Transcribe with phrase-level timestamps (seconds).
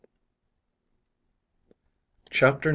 [2.31, 2.69] CHAPTER 9.